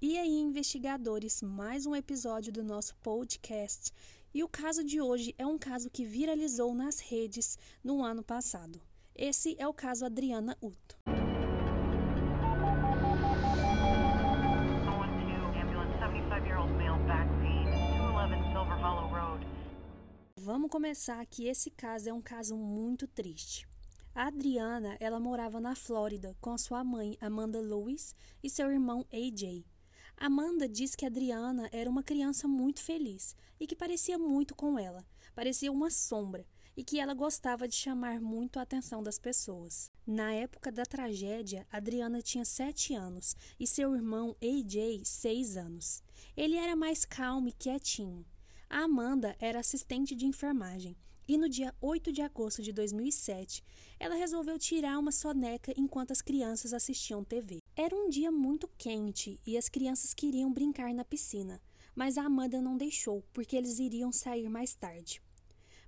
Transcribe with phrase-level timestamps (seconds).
[0.00, 3.92] E aí, investigadores, mais um episódio do nosso podcast.
[4.32, 8.80] E o caso de hoje é um caso que viralizou nas redes no ano passado.
[9.12, 10.96] Esse é o caso Adriana Uto.
[20.36, 23.66] Vamos começar que esse caso é um caso muito triste.
[24.14, 29.64] A Adriana, ela morava na Flórida com sua mãe, Amanda Lewis, e seu irmão AJ.
[30.20, 35.06] Amanda diz que Adriana era uma criança muito feliz e que parecia muito com ela,
[35.34, 36.44] parecia uma sombra,
[36.76, 39.90] e que ela gostava de chamar muito a atenção das pessoas.
[40.06, 46.02] Na época da tragédia, Adriana tinha sete anos e seu irmão AJ seis anos.
[46.36, 48.24] Ele era mais calmo e quietinho.
[48.68, 50.96] A Amanda era assistente de enfermagem
[51.28, 53.62] e no dia 8 de agosto de 2007,
[54.00, 57.58] ela resolveu tirar uma soneca enquanto as crianças assistiam TV.
[57.80, 61.62] Era um dia muito quente e as crianças queriam brincar na piscina,
[61.94, 65.22] mas a Amanda não deixou porque eles iriam sair mais tarde.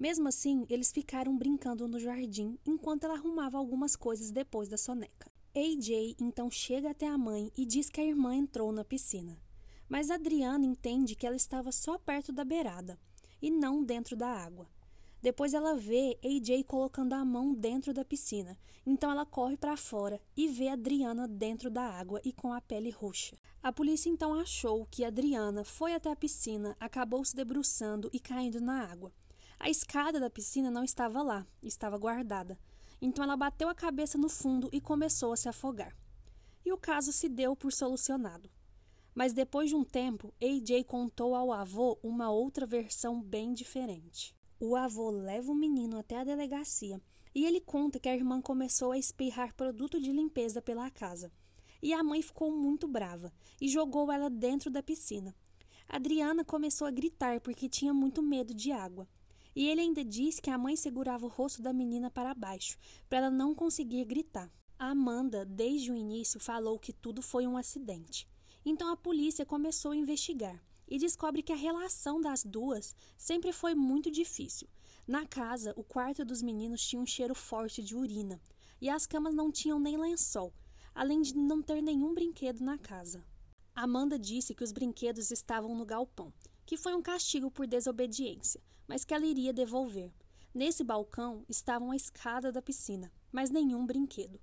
[0.00, 5.30] Mesmo assim, eles ficaram brincando no jardim enquanto ela arrumava algumas coisas depois da soneca.
[5.54, 9.38] AJ então chega até a mãe e diz que a irmã entrou na piscina.
[9.86, 12.98] Mas Adriana entende que ela estava só perto da beirada
[13.42, 14.66] e não dentro da água.
[15.24, 18.58] Depois ela vê AJ colocando a mão dentro da piscina.
[18.84, 22.90] Então ela corre para fora e vê Adriana dentro da água e com a pele
[22.90, 23.34] roxa.
[23.62, 28.60] A polícia então achou que Adriana foi até a piscina, acabou se debruçando e caindo
[28.60, 29.14] na água.
[29.58, 32.58] A escada da piscina não estava lá, estava guardada.
[33.00, 35.96] Então ela bateu a cabeça no fundo e começou a se afogar.
[36.66, 38.50] E o caso se deu por solucionado.
[39.14, 44.34] Mas depois de um tempo, AJ contou ao avô uma outra versão bem diferente.
[44.66, 46.98] O avô leva o menino até a delegacia
[47.34, 51.30] e ele conta que a irmã começou a espirrar produto de limpeza pela casa.
[51.82, 55.36] E a mãe ficou muito brava e jogou ela dentro da piscina.
[55.86, 59.06] Adriana começou a gritar porque tinha muito medo de água.
[59.54, 63.18] E ele ainda diz que a mãe segurava o rosto da menina para baixo, para
[63.18, 64.50] ela não conseguir gritar.
[64.78, 68.26] A Amanda, desde o início, falou que tudo foi um acidente.
[68.64, 70.58] Então a polícia começou a investigar
[70.88, 74.68] e descobre que a relação das duas sempre foi muito difícil.
[75.06, 78.40] Na casa, o quarto dos meninos tinha um cheiro forte de urina
[78.80, 80.52] e as camas não tinham nem lençol,
[80.94, 83.24] além de não ter nenhum brinquedo na casa.
[83.74, 86.32] Amanda disse que os brinquedos estavam no galpão,
[86.64, 90.12] que foi um castigo por desobediência, mas que ela iria devolver.
[90.54, 94.40] Nesse balcão estavam a escada da piscina, mas nenhum brinquedo.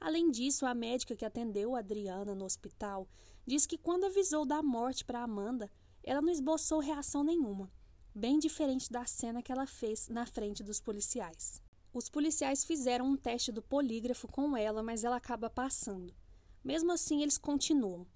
[0.00, 3.08] Além disso, a médica que atendeu Adriana no hospital
[3.46, 5.70] diz que quando avisou da morte para Amanda,
[6.02, 7.70] ela não esboçou reação nenhuma,
[8.14, 11.60] bem diferente da cena que ela fez na frente dos policiais.
[11.92, 16.14] Os policiais fizeram um teste do polígrafo com ela, mas ela acaba passando.
[16.62, 18.06] Mesmo assim, eles continuam.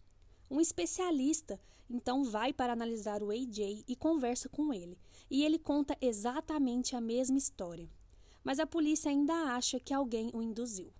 [0.50, 1.58] Um especialista
[1.90, 4.96] então vai para analisar o AJ e conversa com ele,
[5.28, 7.90] e ele conta exatamente a mesma história.
[8.44, 10.92] Mas a polícia ainda acha que alguém o induziu.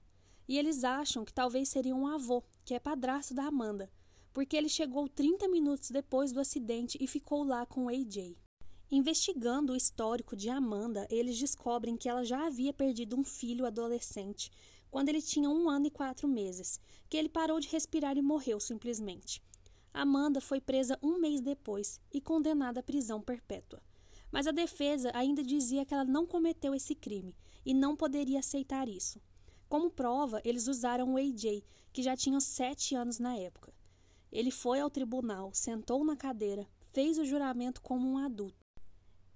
[0.51, 3.89] E eles acham que talvez seria um avô, que é padrasto da Amanda,
[4.33, 8.37] porque ele chegou 30 minutos depois do acidente e ficou lá com AJ.
[8.91, 14.51] Investigando o histórico de Amanda, eles descobrem que ela já havia perdido um filho adolescente
[14.91, 18.59] quando ele tinha um ano e quatro meses, que ele parou de respirar e morreu
[18.59, 19.41] simplesmente.
[19.95, 23.81] Amanda foi presa um mês depois e condenada à prisão perpétua.
[24.33, 28.89] Mas a defesa ainda dizia que ela não cometeu esse crime e não poderia aceitar
[28.89, 29.21] isso.
[29.71, 33.73] Como prova, eles usaram o AJ, que já tinha sete anos na época.
[34.33, 38.67] Ele foi ao tribunal, sentou na cadeira, fez o juramento como um adulto.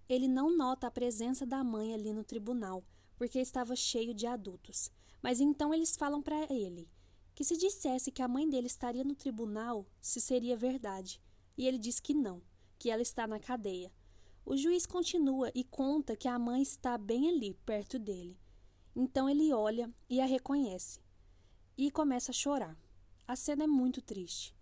[0.08, 2.82] Ele não nota a presença da mãe ali no tribunal,
[3.16, 4.90] porque estava cheio de adultos.
[5.22, 6.90] Mas então eles falam para ele
[7.32, 11.22] que se dissesse que a mãe dele estaria no tribunal, se seria verdade.
[11.56, 12.42] E ele diz que não,
[12.76, 13.92] que ela está na cadeia.
[14.44, 18.36] O juiz continua e conta que a mãe está bem ali, perto dele.
[18.94, 21.00] Então ele olha e a reconhece
[21.76, 22.78] e começa a chorar.
[23.26, 24.54] A cena é muito triste.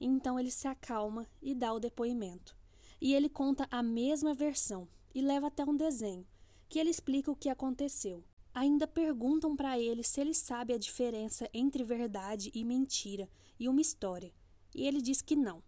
[0.00, 2.56] Então ele se acalma e dá o depoimento.
[3.00, 6.26] E ele conta a mesma versão e leva até um desenho,
[6.68, 8.24] que ele explica o que aconteceu.
[8.52, 13.28] Ainda perguntam para ele se ele sabe a diferença entre verdade e mentira
[13.58, 14.32] e uma história,
[14.74, 15.62] e ele diz que não.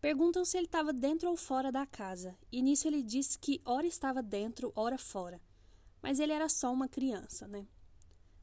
[0.00, 3.86] Perguntam se ele estava dentro ou fora da casa, e nisso ele diz que ora
[3.86, 5.40] estava dentro, ora fora.
[6.06, 7.66] Mas ele era só uma criança, né?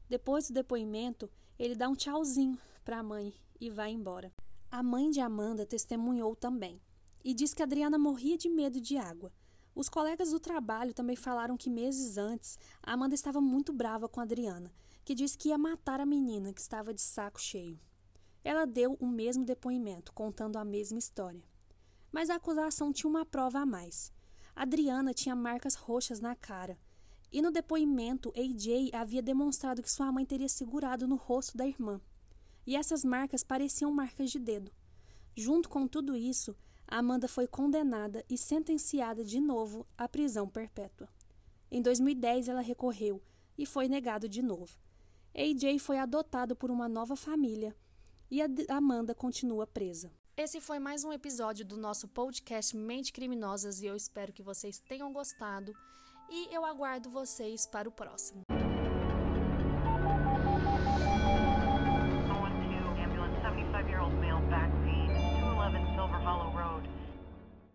[0.06, 4.30] Depois do depoimento, ele dá um tchauzinho para a mãe e vai embora.
[4.70, 6.78] A mãe de Amanda testemunhou também
[7.24, 9.32] e diz que Adriana morria de medo de água.
[9.74, 14.70] Os colegas do trabalho também falaram que meses antes Amanda estava muito brava com Adriana,
[15.02, 17.80] que disse que ia matar a menina que estava de saco cheio.
[18.44, 21.42] Ela deu o mesmo depoimento, contando a mesma história.
[22.12, 24.12] Mas a acusação tinha uma prova a mais.
[24.54, 26.78] Adriana tinha marcas roxas na cara.
[27.34, 32.00] E no depoimento, AJ havia demonstrado que sua mãe teria segurado no rosto da irmã.
[32.64, 34.70] E essas marcas pareciam marcas de dedo.
[35.34, 41.08] Junto com tudo isso, Amanda foi condenada e sentenciada de novo à prisão perpétua.
[41.72, 43.20] Em 2010, ela recorreu
[43.58, 44.78] e foi negado de novo.
[45.34, 47.74] AJ foi adotado por uma nova família
[48.30, 50.12] e Amanda continua presa.
[50.36, 54.78] Esse foi mais um episódio do nosso podcast Mente Criminosas e eu espero que vocês
[54.78, 55.74] tenham gostado
[56.28, 58.42] e eu aguardo vocês para o próximo.
[66.04, 67.03] Silver Hollow Road.